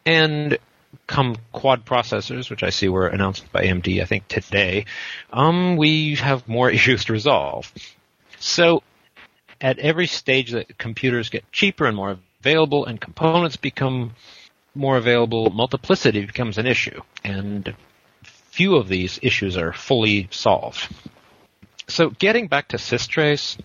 And 0.07 0.59
come 1.07 1.37
quad 1.53 1.85
processors, 1.85 2.51
which 2.51 2.63
I 2.63 2.71
see 2.71 2.89
were 2.89 3.09
announced 3.09 3.51
by 3.53 3.65
AMD, 3.65 4.01
I 4.01 4.05
think 4.05 4.29
today, 4.29 4.87
um, 5.33 5.77
we 5.77 6.15
have 6.17 6.49
more 6.49 6.71
issues 6.79 7.05
to 7.07 7.13
resolve. 7.13 7.73
So, 8.39 8.83
at 9.61 9.79
every 9.81 10.07
stage 10.07 10.53
that 10.53 10.79
computers 10.79 11.31
get 11.31 11.51
cheaper 11.51 11.87
and 11.87 11.97
more 11.97 12.19
available 12.49 12.87
and 12.87 13.01
components 13.01 13.57
become 13.57 14.13
more 14.75 14.97
available, 14.97 15.51
multiplicity 15.51 16.25
becomes 16.25 16.57
an 16.57 16.67
issue. 16.67 17.01
And 17.23 17.75
few 18.23 18.77
of 18.77 18.89
these 18.89 19.19
issues 19.23 19.57
are 19.57 19.73
fully 19.73 20.29
solved. 20.31 20.89
So 21.89 22.11
getting 22.11 22.49
back 22.49 22.69
to 22.69 22.79
systrace, 22.79 23.59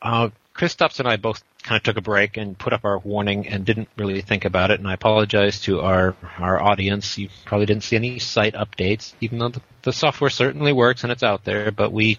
uh, 0.00 0.30
Kristaps 0.54 0.98
and 0.98 1.08
I 1.08 1.16
both 1.16 1.42
kind 1.62 1.76
of 1.76 1.82
took 1.82 1.96
a 1.96 2.00
break 2.00 2.36
and 2.36 2.58
put 2.58 2.72
up 2.72 2.84
our 2.84 2.98
warning 2.98 3.46
and 3.48 3.64
didn't 3.64 3.88
really 3.96 4.20
think 4.22 4.44
about 4.44 4.70
it. 4.70 4.80
And 4.80 4.88
I 4.88 4.94
apologize 4.94 5.60
to 5.62 5.80
our 5.80 6.14
our 6.38 6.60
audience. 6.60 7.18
You 7.18 7.28
probably 7.44 7.66
didn't 7.66 7.84
see 7.84 7.96
any 7.96 8.18
site 8.18 8.54
updates, 8.54 9.14
even 9.20 9.38
though 9.38 9.48
the, 9.48 9.62
the 9.82 9.92
software 9.92 10.30
certainly 10.30 10.72
works 10.72 11.04
and 11.04 11.12
it's 11.12 11.22
out 11.22 11.44
there. 11.44 11.70
But 11.70 11.92
we 11.92 12.18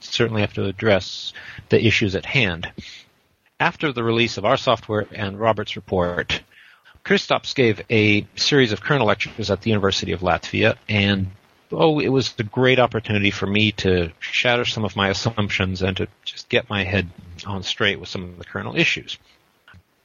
certainly 0.00 0.40
have 0.40 0.54
to 0.54 0.64
address 0.64 1.32
the 1.68 1.84
issues 1.84 2.14
at 2.14 2.26
hand. 2.26 2.72
After 3.60 3.92
the 3.92 4.04
release 4.04 4.38
of 4.38 4.44
our 4.44 4.56
software 4.56 5.06
and 5.10 5.38
Robert's 5.38 5.74
report, 5.74 6.42
Kristaps 7.04 7.56
gave 7.56 7.82
a 7.90 8.24
series 8.36 8.70
of 8.70 8.80
kernel 8.80 9.08
lectures 9.08 9.50
at 9.50 9.62
the 9.62 9.70
University 9.70 10.12
of 10.12 10.20
Latvia, 10.20 10.76
and 10.88 11.32
oh, 11.72 11.98
it 11.98 12.08
was 12.08 12.32
a 12.38 12.44
great 12.44 12.78
opportunity 12.78 13.32
for 13.32 13.48
me 13.48 13.72
to 13.72 14.12
shatter 14.20 14.64
some 14.64 14.84
of 14.84 14.94
my 14.94 15.08
assumptions 15.08 15.82
and 15.82 15.96
to 15.96 16.06
just 16.24 16.48
get 16.48 16.70
my 16.70 16.84
head 16.84 17.10
on 17.46 17.64
straight 17.64 17.98
with 17.98 18.08
some 18.08 18.22
of 18.22 18.38
the 18.38 18.44
kernel 18.44 18.76
issues. 18.76 19.18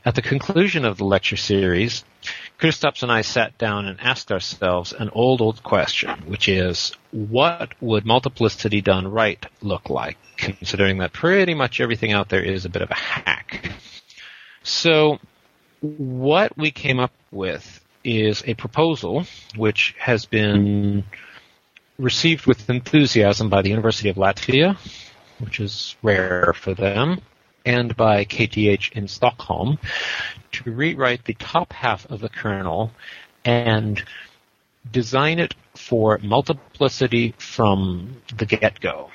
At 0.03 0.15
the 0.15 0.23
conclusion 0.23 0.83
of 0.83 0.97
the 0.97 1.05
lecture 1.05 1.37
series, 1.37 2.03
Kristaps 2.63 3.03
and 3.03 3.11
I 3.11 3.23
sat 3.23 3.57
down 3.57 3.87
and 3.87 3.99
asked 3.99 4.31
ourselves 4.31 4.93
an 4.93 5.09
old, 5.09 5.41
old 5.41 5.61
question, 5.63 6.11
which 6.27 6.47
is, 6.47 6.93
what 7.11 7.73
would 7.81 8.05
multiplicity 8.05 8.79
done 8.79 9.05
right 9.05 9.45
look 9.61 9.89
like, 9.89 10.17
considering 10.37 10.99
that 10.99 11.11
pretty 11.11 11.55
much 11.55 11.81
everything 11.81 12.13
out 12.13 12.29
there 12.29 12.41
is 12.41 12.63
a 12.63 12.69
bit 12.69 12.81
of 12.81 12.89
a 12.89 12.95
hack? 12.95 13.69
So, 14.63 15.19
what 15.81 16.57
we 16.57 16.71
came 16.71 17.01
up 17.01 17.11
with 17.31 17.81
is 18.01 18.41
a 18.47 18.53
proposal 18.53 19.25
which 19.57 19.93
has 19.99 20.25
been 20.25 21.03
received 21.99 22.45
with 22.45 22.69
enthusiasm 22.69 23.49
by 23.49 23.61
the 23.61 23.71
University 23.71 24.07
of 24.07 24.15
Latvia, 24.15 24.77
which 25.39 25.59
is 25.59 25.97
rare 26.01 26.53
for 26.53 26.73
them, 26.73 27.19
and 27.65 27.95
by 27.95 28.25
KTH 28.25 28.91
in 28.93 29.07
Stockholm 29.07 29.79
to 30.51 30.71
rewrite 30.71 31.25
the 31.25 31.33
top 31.35 31.73
half 31.73 32.05
of 32.07 32.19
the 32.19 32.29
kernel 32.29 32.91
and 33.45 34.03
design 34.91 35.39
it 35.39 35.55
for 35.75 36.19
multiplicity 36.21 37.33
from 37.37 38.21
the 38.35 38.45
get-go. 38.45 39.09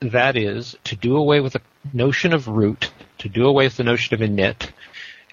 That 0.00 0.36
is, 0.36 0.76
to 0.84 0.96
do 0.96 1.16
away 1.16 1.40
with 1.40 1.54
the 1.54 1.62
notion 1.92 2.34
of 2.34 2.48
root, 2.48 2.90
to 3.18 3.28
do 3.28 3.46
away 3.46 3.64
with 3.64 3.78
the 3.78 3.84
notion 3.84 4.14
of 4.14 4.28
init, 4.28 4.70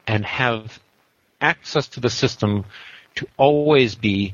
and 0.07 0.25
have 0.25 0.79
access 1.41 1.87
to 1.89 1.99
the 1.99 2.09
system 2.09 2.65
to 3.15 3.27
always 3.37 3.95
be 3.95 4.33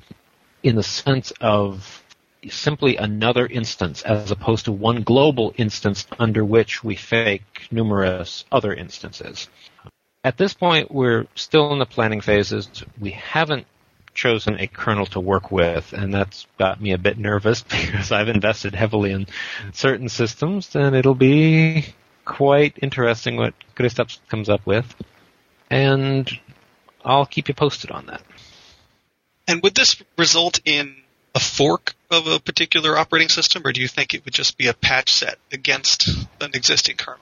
in 0.62 0.76
the 0.76 0.84
sense 0.84 1.32
of 1.42 2.04
simply 2.50 2.96
another 2.98 3.46
instance 3.46 4.02
as 4.02 4.32
opposed 4.32 4.66
to 4.66 4.72
one 4.72 5.04
global 5.04 5.54
instance 5.58 6.06
under 6.18 6.44
which 6.44 6.84
we 6.84 6.96
fake 6.96 7.68
numerous 7.72 8.46
other 8.52 8.74
instances. 8.74 9.50
At 10.24 10.38
this 10.38 10.54
point, 10.54 10.92
we're 10.92 11.28
still 11.36 11.72
in 11.74 11.80
the 11.80 11.86
planning 11.86 12.22
phases. 12.22 12.70
We 13.00 13.12
haven't 13.12 13.68
chosen 14.14 14.60
a 14.60 14.68
kernel 14.68 15.06
to 15.08 15.20
work 15.20 15.52
with, 15.52 15.94
and 15.94 16.14
that's 16.14 16.46
got 16.58 16.82
me 16.82 16.92
a 16.92 16.98
bit 16.98 17.18
nervous 17.18 17.62
because 17.70 18.12
I've 18.12 18.30
invested 18.30 18.76
heavily 18.76 19.12
in 19.12 19.28
certain 19.74 20.10
systems, 20.10 20.76
and 20.76 20.96
it'll 20.96 21.16
be 21.16 21.86
quite 22.26 22.78
interesting 22.82 23.38
what 23.38 23.54
Kristaps 23.76 24.20
comes 24.28 24.50
up 24.50 24.66
with. 24.66 24.94
And 25.70 26.30
I'll 27.04 27.26
keep 27.26 27.48
you 27.48 27.54
posted 27.54 27.92
on 27.92 28.08
that. 28.08 28.24
And 29.48 29.62
would 29.64 29.76
this 29.76 30.02
result 30.18 30.60
in 30.66 30.96
a 31.36 31.40
fork 31.40 31.96
of 32.10 32.28
a 32.28 32.40
particular 32.40 32.98
operating 32.98 33.30
system, 33.30 33.62
or 33.66 33.72
do 33.72 33.82
you 33.82 33.88
think 33.88 34.14
it 34.14 34.26
would 34.26 34.34
just 34.34 34.58
be 34.58 34.68
a 34.68 34.74
patch 34.74 35.12
set 35.12 35.38
against 35.52 36.08
an 36.42 36.52
existing 36.54 36.98
kernel? 36.98 37.22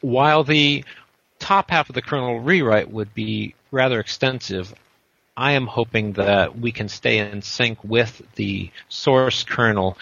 While 0.00 0.44
the 0.44 0.84
top 1.38 1.70
half 1.70 1.88
of 1.88 1.94
the 1.94 2.02
kernel 2.02 2.40
rewrite 2.40 2.90
would 2.90 3.14
be 3.14 3.54
rather 3.70 4.00
extensive, 4.00 4.72
I 5.36 5.52
am 5.52 5.66
hoping 5.66 6.14
that 6.14 6.58
we 6.58 6.72
can 6.72 6.88
stay 6.88 7.18
in 7.18 7.42
sync 7.42 7.82
with 7.82 8.22
the 8.36 8.70
source 8.88 9.44
kernel 9.44 9.98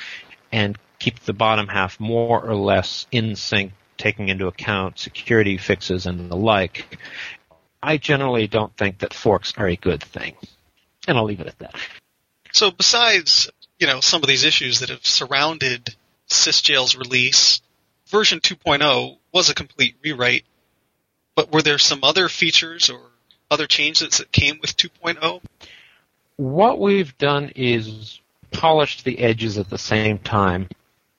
and 0.52 0.78
keep 0.98 1.20
the 1.20 1.32
bottom 1.32 1.68
half 1.68 2.00
more 2.00 2.42
or 2.42 2.54
less 2.54 3.06
in 3.10 3.36
sync, 3.36 3.72
taking 3.98 4.28
into 4.28 4.46
account 4.46 4.98
security 4.98 5.58
fixes 5.58 6.06
and 6.06 6.30
the 6.30 6.36
like. 6.36 6.98
I 7.82 7.98
generally 7.98 8.46
don't 8.46 8.74
think 8.76 8.98
that 8.98 9.14
forks 9.14 9.52
are 9.56 9.68
a 9.68 9.76
good 9.76 10.02
thing. 10.02 10.34
And 11.06 11.16
I'll 11.16 11.24
leave 11.24 11.40
it 11.40 11.46
at 11.46 11.58
that. 11.58 11.74
So 12.56 12.70
besides, 12.70 13.50
you 13.78 13.86
know, 13.86 14.00
some 14.00 14.22
of 14.22 14.28
these 14.28 14.44
issues 14.44 14.80
that 14.80 14.88
have 14.88 15.04
surrounded 15.04 15.94
sysjail's 16.26 16.96
release, 16.96 17.60
version 18.06 18.40
2.0 18.40 19.18
was 19.30 19.50
a 19.50 19.54
complete 19.54 19.96
rewrite. 20.02 20.46
But 21.34 21.52
were 21.52 21.60
there 21.60 21.76
some 21.76 22.02
other 22.02 22.30
features 22.30 22.88
or 22.88 23.00
other 23.50 23.66
changes 23.66 24.16
that 24.16 24.32
came 24.32 24.58
with 24.62 24.74
2.0? 24.74 25.42
what 26.36 26.78
we've 26.78 27.16
done 27.18 27.52
is 27.56 28.20
polished 28.52 29.04
the 29.04 29.18
edges 29.18 29.58
at 29.58 29.68
the 29.68 29.76
same 29.76 30.18
time. 30.18 30.70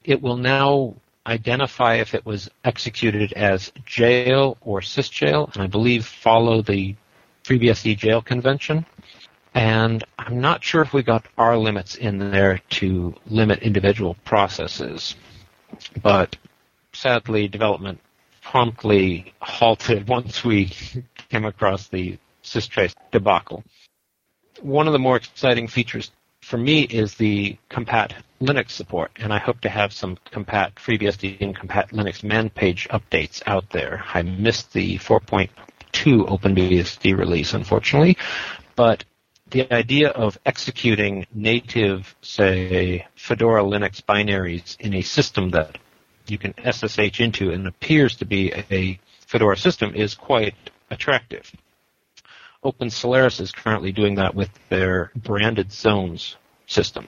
It 0.03 0.23
will 0.23 0.37
now 0.37 0.95
identify 1.27 1.97
if 1.97 2.15
it 2.15 2.25
was 2.25 2.49
executed 2.63 3.33
as 3.33 3.71
jail 3.85 4.57
or 4.61 4.81
sysjail, 4.81 5.53
and 5.53 5.61
I 5.61 5.67
believe 5.67 6.03
follow 6.03 6.63
the 6.63 6.95
FreeBSD 7.43 7.95
jail 7.95 8.23
convention. 8.23 8.87
And 9.57 10.03
I'm 10.19 10.39
not 10.39 10.63
sure 10.63 10.83
if 10.83 10.93
we 10.93 11.01
got 11.01 11.25
our 11.35 11.57
limits 11.57 11.95
in 11.95 12.19
there 12.19 12.61
to 12.69 13.15
limit 13.25 13.63
individual 13.63 14.15
processes, 14.23 15.15
but 15.99 16.37
sadly, 16.93 17.47
development 17.47 17.99
promptly 18.43 19.33
halted 19.41 20.07
once 20.07 20.43
we 20.43 20.71
came 21.31 21.43
across 21.43 21.87
the 21.87 22.19
systrace 22.43 22.93
debacle. 23.11 23.63
One 24.61 24.85
of 24.85 24.93
the 24.93 24.99
more 24.99 25.15
exciting 25.15 25.67
features 25.67 26.11
for 26.41 26.57
me 26.57 26.83
is 26.83 27.15
the 27.15 27.57
compat 27.71 28.11
Linux 28.39 28.69
support, 28.69 29.09
and 29.15 29.33
I 29.33 29.39
hope 29.39 29.61
to 29.61 29.69
have 29.69 29.91
some 29.91 30.17
compat 30.31 30.75
FreeBSD 30.75 31.41
and 31.41 31.57
compat 31.57 31.89
Linux 31.93 32.23
man 32.23 32.51
page 32.51 32.87
updates 32.89 33.41
out 33.47 33.71
there. 33.71 34.03
I 34.13 34.21
missed 34.21 34.73
the 34.73 34.99
4.2 34.99 35.49
OpenBSD 36.29 37.17
release, 37.17 37.55
unfortunately, 37.55 38.19
but 38.75 39.03
the 39.49 39.71
idea 39.73 40.09
of 40.09 40.37
executing 40.45 41.25
native, 41.33 42.15
say, 42.21 43.07
Fedora 43.15 43.63
Linux 43.63 44.01
binaries 44.01 44.79
in 44.79 44.93
a 44.93 45.01
system 45.01 45.51
that 45.51 45.77
you 46.27 46.37
can 46.37 46.53
SSH 46.57 47.21
into 47.21 47.51
and 47.51 47.67
appears 47.67 48.17
to 48.17 48.25
be 48.25 48.51
a 48.51 48.99
Fedora 49.25 49.57
system 49.57 49.93
is 49.95 50.15
quite 50.15 50.55
attractive. 50.89 51.51
Open 52.63 52.89
Solaris 52.89 53.39
is 53.39 53.51
currently 53.51 53.91
doing 53.91 54.15
that 54.15 54.35
with 54.35 54.49
their 54.69 55.11
branded 55.15 55.71
zones 55.71 56.35
system. 56.65 57.07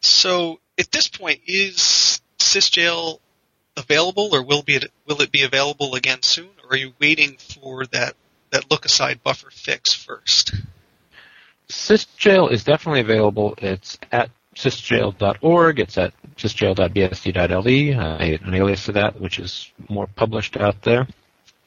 So 0.00 0.60
at 0.78 0.90
this 0.90 1.08
point, 1.08 1.40
is 1.46 2.20
sysjail 2.38 3.18
available, 3.76 4.30
or 4.32 4.42
will 4.42 4.62
be 4.62 4.80
will 5.06 5.22
it 5.22 5.32
be 5.32 5.42
available 5.42 5.94
again 5.94 6.22
soon, 6.22 6.50
or 6.64 6.74
are 6.74 6.76
you 6.76 6.92
waiting 7.00 7.36
for 7.38 7.86
that 7.86 8.14
that 8.50 8.70
look 8.70 8.84
aside 8.84 9.22
buffer 9.22 9.50
fix 9.50 9.92
first? 9.92 10.52
Sysjail 11.72 12.52
is 12.52 12.64
definitely 12.64 13.00
available. 13.00 13.54
It's 13.58 13.98
at 14.12 14.30
sysjail.org. 14.54 15.80
It's 15.80 15.96
at 15.96 16.12
sysjail.bsd.lv, 16.36 17.98
uh, 17.98 18.46
an 18.46 18.54
alias 18.54 18.84
to 18.84 18.92
that, 18.92 19.18
which 19.18 19.38
is 19.38 19.72
more 19.88 20.06
published 20.06 20.58
out 20.58 20.82
there. 20.82 21.08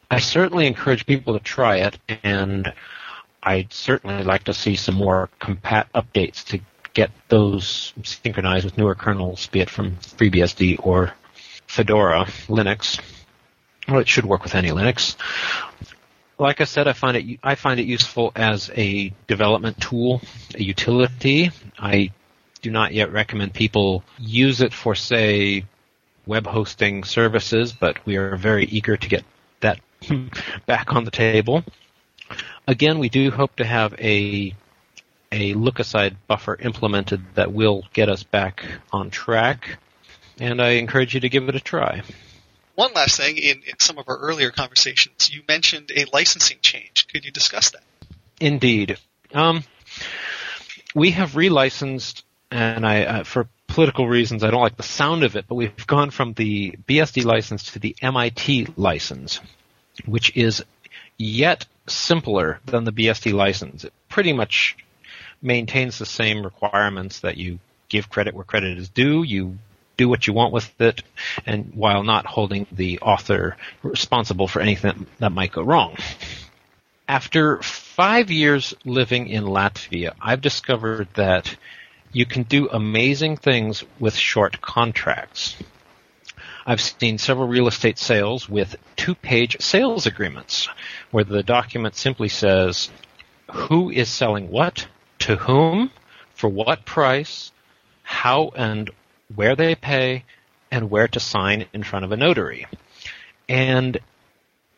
I 0.10 0.20
certainly 0.20 0.68
encourage 0.68 1.08
people 1.08 1.34
to 1.34 1.44
try 1.44 1.78
it, 1.78 1.98
and 2.24 2.72
I'd 3.42 3.74
certainly 3.74 4.24
like 4.24 4.44
to 4.44 4.54
see 4.54 4.76
some 4.76 4.96
more 4.96 5.30
compat 5.42 5.88
updates 5.96 6.46
to 6.46 6.60
get 6.94 7.10
those 7.28 7.92
synchronized 8.04 8.66
with 8.66 8.78
newer 8.78 8.96
kernels, 8.96 9.48
be 9.48 9.60
it 9.60 9.70
from 9.72 9.96
FreeBSD 9.96 10.86
or 10.86 11.14
Fedora 11.68 12.26
Linux. 12.48 13.02
Well, 13.88 14.00
it 14.00 14.08
should 14.08 14.26
work 14.26 14.44
with 14.44 14.54
any 14.56 14.70
Linux. 14.70 15.16
Like 16.38 16.60
I 16.60 16.66
said, 16.66 16.88
I 16.88 16.94
find 16.94 17.16
it 17.16 17.40
I 17.44 17.56
find 17.56 17.80
it 17.80 17.86
useful 17.86 18.32
as 18.36 18.70
a 18.76 19.14
development 19.28 19.80
tool, 19.80 20.22
a 20.54 20.62
utility. 20.62 21.52
I 21.80 22.12
do 22.62 22.72
not 22.72 22.94
yet 22.94 23.12
recommend 23.12 23.54
people 23.54 24.04
use 24.18 24.60
it 24.60 24.74
for, 24.74 24.96
say, 24.96 25.66
web 26.26 26.48
hosting 26.48 27.04
services, 27.04 27.72
but 27.72 28.06
we 28.06 28.18
are 28.18 28.36
very 28.36 28.66
eager 28.66 28.98
to 28.98 29.08
get 29.08 29.24
that 29.62 29.80
back 30.66 30.94
on 30.94 31.06
the 31.06 31.12
table. 31.12 31.64
Again, 32.68 33.00
we 33.00 33.10
do 33.10 33.32
hope 33.32 33.56
to 33.58 33.66
have 33.66 33.94
a 34.00 34.54
a 35.32 35.54
look 35.54 35.80
aside 35.80 36.18
buffer 36.28 36.58
implemented 36.60 37.22
that 37.36 37.52
will 37.52 37.84
get 37.94 38.10
us 38.10 38.24
back 38.24 38.66
on 38.92 39.10
track, 39.10 39.78
and 40.40 40.62
I 40.62 40.72
encourage 40.72 41.14
you 41.14 41.20
to 41.22 41.30
give 41.30 41.48
it 41.50 41.56
a 41.56 41.60
try. 41.60 42.04
One 42.76 42.94
last 42.94 43.18
thing, 43.18 43.38
in, 43.38 43.64
in 43.64 43.80
some 43.80 43.98
of 43.98 44.10
our 44.10 44.18
earlier 44.18 44.52
conversations, 44.52 45.34
you 45.34 45.42
mentioned 45.48 45.92
a 45.96 46.06
licensing 46.14 46.58
change. 46.62 47.08
Could 47.08 47.26
you 47.26 47.32
discuss 47.32 47.72
that? 47.72 47.84
Indeed. 48.40 48.98
Um, 49.34 49.64
we 50.94 51.12
have 51.12 51.32
relicensed, 51.32 52.24
and 52.52 52.86
I, 52.86 53.04
uh, 53.04 53.24
for 53.24 53.48
political 53.68 54.08
reasons, 54.08 54.44
I 54.44 54.52
don't 54.52 54.62
like 54.62 54.78
the 54.78 54.84
sound 54.84 55.24
of 55.24 55.36
it, 55.36 55.46
but 55.48 55.56
we've 55.56 55.88
gone 55.88 56.12
from 56.12 56.34
the 56.34 56.78
BSD 56.88 57.24
license 57.24 57.72
to 57.74 57.80
the 57.80 57.96
MIT 58.02 58.68
license, 58.76 59.40
which 60.06 60.36
is 60.36 60.64
yet 61.18 61.66
simpler 61.88 62.60
than 62.66 62.84
the 62.84 62.92
BSD 62.92 63.34
license. 63.34 63.86
It 63.86 63.94
pretty 64.10 64.34
much 64.34 64.78
maintains 65.42 65.98
the 65.98 66.06
same 66.06 66.44
requirements 66.44 67.22
that 67.22 67.38
you 67.38 67.60
give 67.90 68.10
credit 68.10 68.34
where 68.34 68.44
credit 68.44 68.78
is 68.78 68.90
due. 68.90 69.24
You 69.24 69.58
do 69.98 70.10
what 70.10 70.28
you 70.28 70.34
want 70.34 70.54
with 70.54 70.70
it, 70.82 71.04
and 71.46 71.72
while 71.74 72.04
not 72.04 72.26
holding 72.26 72.68
the 72.72 73.00
author 73.00 73.58
responsible 73.84 74.48
for 74.48 74.62
anything 74.62 75.08
that 75.20 75.32
might 75.32 75.52
go 75.52 75.62
wrong. 75.62 75.96
After 77.08 77.62
five 77.62 78.32
years 78.32 78.74
living 78.84 79.28
in 79.28 79.44
Latvia, 79.44 80.14
I've 80.20 80.42
discovered 80.42 81.08
that 81.14 81.56
you 82.12 82.26
can 82.26 82.44
do 82.44 82.70
amazing 82.70 83.38
things 83.38 83.84
with 84.00 84.16
short 84.16 84.62
contracts. 84.62 85.56
I've 86.66 86.82
seen 86.82 87.20
several 87.20 87.48
real 87.48 87.68
estate 87.68 88.00
sales 88.00 88.50
with 88.50 88.76
two-page 88.96 89.58
sales 89.62 90.08
agreements 90.08 90.68
where 91.12 91.24
the 91.24 91.44
document 91.44 91.96
simply 91.96 92.30
says 92.30 92.90
who 93.52 93.92
is 93.92 94.10
selling 94.10 94.50
what, 94.50 94.88
to 95.20 95.36
whom, 95.36 95.92
for 96.34 96.50
what 96.50 96.86
price, 96.86 97.52
how 98.02 98.50
and 98.56 98.90
where 99.34 99.56
they 99.56 99.76
pay, 99.76 100.24
and 100.72 100.90
where 100.90 101.08
to 101.08 101.20
sign 101.20 101.66
in 101.74 101.84
front 101.84 102.06
of 102.06 102.12
a 102.12 102.18
notary. 102.18 102.68
And 103.48 103.98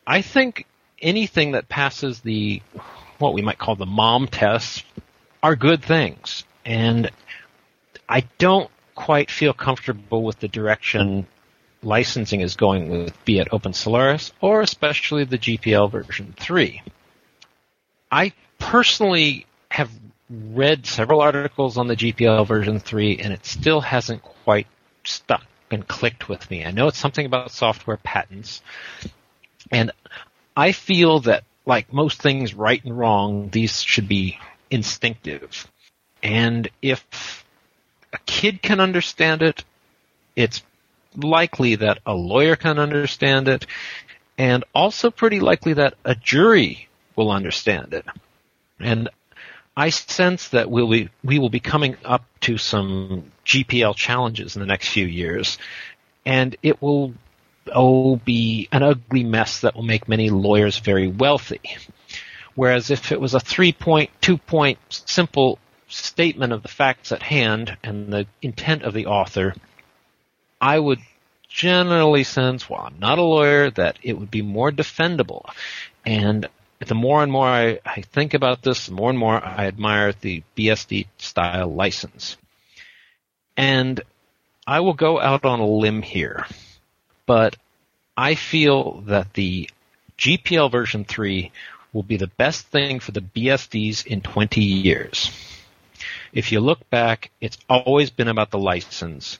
I 0.05 0.21
think 0.21 0.65
anything 1.01 1.53
that 1.53 1.69
passes 1.69 2.19
the 2.21 2.61
what 3.17 3.33
we 3.33 3.41
might 3.41 3.57
call 3.57 3.75
the 3.75 3.85
mom 3.85 4.27
test 4.27 4.85
are 5.41 5.55
good 5.55 5.83
things. 5.83 6.43
And 6.65 7.09
I 8.07 8.21
don't 8.37 8.69
quite 8.95 9.31
feel 9.31 9.53
comfortable 9.53 10.23
with 10.23 10.39
the 10.39 10.47
direction 10.47 11.27
licensing 11.83 12.41
is 12.41 12.55
going 12.55 12.89
with, 12.89 13.25
be 13.25 13.39
it 13.39 13.47
Open 13.51 13.73
Solaris 13.73 14.33
or 14.41 14.61
especially 14.61 15.23
the 15.23 15.37
GPL 15.37 15.91
version 15.91 16.33
3. 16.37 16.81
I 18.11 18.33
personally 18.59 19.45
have 19.69 19.89
read 20.29 20.85
several 20.85 21.21
articles 21.21 21.77
on 21.77 21.87
the 21.87 21.95
GPL 21.95 22.45
version 22.47 22.79
3 22.79 23.17
and 23.19 23.33
it 23.33 23.45
still 23.45 23.81
hasn't 23.81 24.21
quite 24.23 24.67
stuck 25.03 25.45
and 25.71 25.87
clicked 25.87 26.27
with 26.29 26.49
me. 26.49 26.65
I 26.65 26.71
know 26.71 26.87
it's 26.87 26.97
something 26.97 27.25
about 27.25 27.51
software 27.51 27.97
patents 27.97 28.61
and 29.71 29.91
I 30.55 30.71
feel 30.71 31.19
that 31.21 31.43
like 31.65 31.91
most 31.91 32.21
things 32.21 32.53
right 32.53 32.83
and 32.83 32.97
wrong, 32.97 33.49
these 33.49 33.81
should 33.81 34.07
be 34.07 34.39
instinctive. 34.71 35.67
And 36.23 36.69
if 36.81 37.45
a 38.13 38.17
kid 38.25 38.61
can 38.61 38.79
understand 38.79 39.41
it, 39.41 39.63
it's 40.35 40.63
likely 41.15 41.75
that 41.75 41.99
a 42.05 42.13
lawyer 42.13 42.55
can 42.55 42.79
understand 42.79 43.47
it, 43.47 43.65
and 44.37 44.63
also 44.73 45.11
pretty 45.11 45.39
likely 45.39 45.73
that 45.73 45.95
a 46.05 46.15
jury 46.15 46.87
will 47.15 47.31
understand 47.31 47.93
it. 47.93 48.05
And 48.79 49.09
I 49.77 49.89
sense 49.89 50.49
that 50.49 50.71
we'll 50.71 50.89
be, 50.89 51.09
we 51.23 51.37
will 51.37 51.51
be 51.51 51.59
coming 51.59 51.97
up 52.03 52.25
to 52.41 52.57
some 52.57 53.31
GPL 53.45 53.95
challenges 53.95 54.55
in 54.55 54.59
the 54.59 54.65
next 54.65 54.89
few 54.89 55.05
years, 55.05 55.59
and 56.25 56.55
it 56.63 56.81
will 56.81 57.13
oh 57.71 58.15
be 58.15 58.69
an 58.71 58.81
ugly 58.81 59.23
mess 59.23 59.61
that 59.61 59.75
will 59.75 59.83
make 59.83 60.07
many 60.07 60.31
lawyers 60.31 60.79
very 60.79 61.07
wealthy. 61.07 61.61
Whereas 62.55 62.89
if 62.89 63.11
it 63.11 63.21
was 63.21 63.35
a 63.35 63.39
three 63.39 63.71
point, 63.71 64.09
two 64.19 64.39
point 64.39 64.79
simple 64.89 65.59
statement 65.89 66.53
of 66.53 66.63
the 66.63 66.69
facts 66.69 67.11
at 67.11 67.21
hand 67.21 67.77
and 67.83 68.11
the 68.11 68.25
intent 68.41 68.81
of 68.81 68.95
the 68.95 69.05
author, 69.05 69.53
I 70.59 70.79
would 70.79 71.01
generally 71.47 72.23
sense, 72.23 72.67
while 72.67 72.87
I'm 72.87 72.99
not 72.99 73.19
a 73.19 73.23
lawyer, 73.23 73.69
that 73.71 73.99
it 74.01 74.17
would 74.17 74.31
be 74.31 74.41
more 74.41 74.71
defendable. 74.71 75.45
And 76.03 76.47
the 76.79 76.95
more 76.95 77.23
and 77.23 77.31
more 77.31 77.47
I, 77.47 77.79
I 77.85 78.01
think 78.01 78.33
about 78.33 78.61
this, 78.61 78.85
the 78.85 78.93
more 78.93 79.09
and 79.09 79.17
more 79.17 79.43
I 79.43 79.65
admire 79.65 80.13
the 80.13 80.43
BSD 80.55 81.07
style 81.17 81.73
license. 81.73 82.37
And 83.55 84.01
I 84.67 84.81
will 84.81 84.93
go 84.93 85.19
out 85.19 85.45
on 85.45 85.59
a 85.59 85.65
limb 85.65 86.01
here, 86.01 86.45
but 87.25 87.55
I 88.15 88.35
feel 88.35 89.01
that 89.07 89.33
the 89.33 89.69
GPL 90.17 90.71
version 90.71 91.05
3 91.05 91.51
will 91.93 92.03
be 92.03 92.17
the 92.17 92.27
best 92.27 92.67
thing 92.67 92.99
for 92.99 93.11
the 93.11 93.21
BSDs 93.21 94.05
in 94.05 94.21
20 94.21 94.61
years. 94.61 95.31
If 96.33 96.51
you 96.51 96.59
look 96.59 96.87
back, 96.89 97.31
it's 97.41 97.57
always 97.69 98.09
been 98.11 98.27
about 98.27 98.51
the 98.51 98.59
license. 98.59 99.39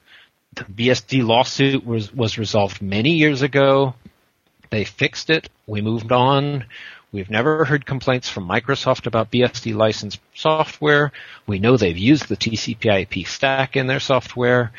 The 0.55 0.63
BSD 0.63 1.23
lawsuit 1.25 1.85
was, 1.85 2.13
was 2.13 2.37
resolved 2.37 2.81
many 2.81 3.11
years 3.11 3.41
ago. 3.43 3.93
They 4.69 4.85
fixed 4.85 5.29
it. 5.29 5.49
We 5.67 5.81
moved 5.81 6.11
on. 6.11 6.65
We've 7.11 7.29
never 7.29 7.63
heard 7.63 7.85
complaints 7.85 8.27
from 8.27 8.47
Microsoft 8.47 9.07
about 9.07 9.31
BSD 9.31 9.73
licensed 9.73 10.19
software. 10.33 11.13
We 11.45 11.59
know 11.59 11.77
they've 11.77 11.97
used 11.97 12.27
the 12.27 12.35
TCP/IP 12.35 13.25
stack 13.27 13.77
in 13.77 13.87
their 13.87 14.01
software. 14.01 14.73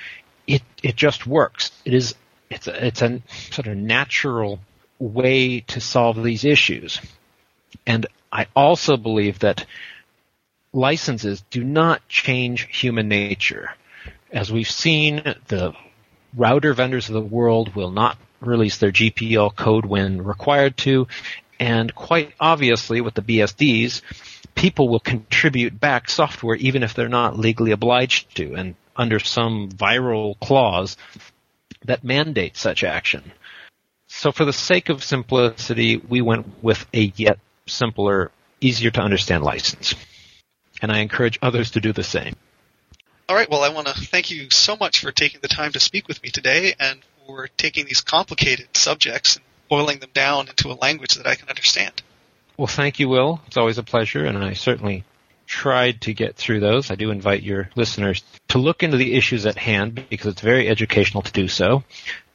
It 0.47 0.63
it 0.83 0.95
just 0.95 1.27
works. 1.27 1.73
It 1.85 1.95
is 1.95 2.15
it's 2.51 2.67
a, 2.67 2.87
it's 2.87 3.03
a 3.03 3.23
sort 3.51 3.67
of 3.67 3.77
natural 3.77 4.61
way 4.99 5.61
to 5.61 5.81
solve 5.81 6.23
these 6.23 6.45
issues. 6.45 7.01
And 7.87 8.07
I 8.33 8.47
also 8.55 8.97
believe 8.97 9.39
that 9.41 9.67
licenses 10.73 11.43
do 11.51 11.65
not 11.65 12.07
change 12.09 12.69
human 12.71 13.09
nature. 13.09 13.71
As 14.31 14.53
we've 14.53 14.71
seen, 14.71 15.23
the 15.47 15.73
router 16.37 16.75
vendors 16.75 17.09
of 17.09 17.15
the 17.15 17.21
world 17.21 17.75
will 17.75 17.91
not 17.91 18.19
release 18.41 18.77
their 18.77 18.93
GPL 18.93 19.55
code 19.57 19.87
when 19.87 20.23
required 20.23 20.77
to, 20.79 21.09
and 21.59 21.95
quite 21.95 22.33
obviously 22.39 23.01
with 23.01 23.15
the 23.15 23.23
BSDs, 23.23 24.03
people 24.55 24.89
will 24.89 25.01
contribute 25.01 25.79
back 25.79 26.11
software 26.11 26.57
even 26.57 26.83
if 26.83 26.95
they're 26.95 27.09
not 27.09 27.39
legally 27.39 27.73
obliged 27.73 28.35
to, 28.37 28.55
and 28.55 28.75
under 28.97 29.19
some 29.19 29.71
viral 29.71 30.39
clause 30.41 30.97
that 31.85 32.05
mandates 32.05 32.61
such 32.61 32.83
action. 32.83 33.33
So 34.09 34.33
for 34.33 34.45
the 34.45 34.53
sake 34.53 34.89
of 34.89 35.05
simplicity, 35.05 35.97
we 35.97 36.21
went 36.21 36.63
with 36.63 36.87
a 36.93 37.13
yet 37.17 37.39
simpler, 37.67 38.31
easier 38.61 38.91
to 38.91 39.01
understand 39.01 39.45
license. 39.45 39.95
And 40.81 40.91
I 40.91 40.99
encourage 40.99 41.39
others 41.43 41.73
to 41.73 41.81
do 41.81 41.93
the 41.93 42.03
same. 42.03 42.35
All 43.29 43.37
right. 43.37 43.51
Well, 43.51 43.63
I 43.63 43.69
want 43.69 43.87
to 43.89 43.95
thank 43.95 44.31
you 44.31 44.49
so 44.51 44.77
much 44.77 45.01
for 45.01 45.13
taking 45.13 45.41
the 45.43 45.49
time 45.49 45.73
to 45.73 45.81
speak 45.81 46.09
with 46.09 46.23
me 46.23 46.31
today 46.31 46.75
and 46.81 47.01
for 47.27 47.49
taking 47.59 47.85
these 47.85 48.01
complicated 48.01 48.69
subjects 48.75 49.37
and 49.37 49.45
boiling 49.69 49.99
them 49.99 50.11
down 50.13 50.49
into 50.49 50.71
a 50.71 50.75
language 50.75 51.15
that 51.15 51.27
I 51.27 51.35
can 51.35 51.49
understand. 51.49 52.03
Well, 52.57 52.67
thank 52.67 52.99
you, 52.99 53.09
Will. 53.09 53.41
It's 53.47 53.57
always 53.57 53.79
a 53.79 53.83
pleasure, 53.83 54.25
and 54.25 54.39
I 54.39 54.55
certainly 54.55 55.05
tried 55.47 56.03
to 56.03 56.13
get 56.13 56.37
through 56.37 56.61
those. 56.61 56.91
I 56.91 56.95
do 56.95 57.11
invite 57.11 57.43
your 57.43 57.71
listeners 57.75 58.23
to 58.49 58.59
look 58.59 58.83
into 58.83 58.97
the 58.97 59.15
issues 59.15 59.47
at 59.47 59.57
hand 59.57 60.05
because 60.11 60.27
it's 60.27 60.43
very 60.43 60.69
educational 60.69 61.23
to 61.23 61.33
do 61.33 61.49
so. 61.49 61.85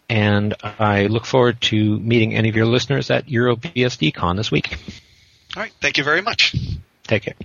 And 0.09 0.53
I 0.63 1.07
look 1.07 1.25
forward 1.25 1.61
to 1.61 1.99
meeting 1.99 2.35
any 2.35 2.49
of 2.49 2.55
your 2.55 2.65
listeners 2.65 3.09
at 3.09 3.27
EuroBSDCon 3.27 4.35
this 4.35 4.51
week. 4.51 4.77
All 5.55 5.63
right. 5.63 5.71
Thank 5.81 5.97
you 5.97 6.03
very 6.03 6.21
much. 6.21 6.55
Take 7.07 7.23
care. 7.23 7.35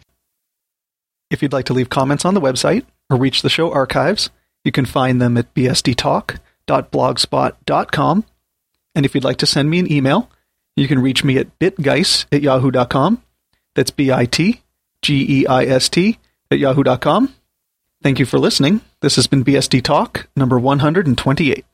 If 1.30 1.42
you'd 1.42 1.52
like 1.52 1.66
to 1.66 1.74
leave 1.74 1.90
comments 1.90 2.24
on 2.24 2.34
the 2.34 2.40
website 2.40 2.84
or 3.10 3.16
reach 3.16 3.42
the 3.42 3.50
show 3.50 3.72
archives, 3.72 4.30
you 4.64 4.72
can 4.72 4.86
find 4.86 5.20
them 5.20 5.36
at 5.36 5.54
bsdtalk.blogspot.com. 5.54 8.24
And 8.98 9.06
if 9.06 9.14
you'd 9.14 9.22
like 9.22 9.36
to 9.36 9.46
send 9.46 9.70
me 9.70 9.78
an 9.78 9.92
email, 9.92 10.28
you 10.74 10.88
can 10.88 10.98
reach 10.98 11.22
me 11.22 11.38
at 11.38 11.56
bitgeist 11.60 12.26
at 12.32 12.42
yahoo.com. 12.42 13.22
That's 13.76 13.92
B-I-T 13.92 14.60
G-E-I-S-T 15.02 16.18
at 16.50 16.58
yahoo.com. 16.58 17.34
Thank 18.02 18.18
you 18.18 18.26
for 18.26 18.40
listening. 18.40 18.80
This 19.00 19.14
has 19.14 19.28
been 19.28 19.44
BSD 19.44 19.84
Talk 19.84 20.28
number 20.34 20.58
128. 20.58 21.64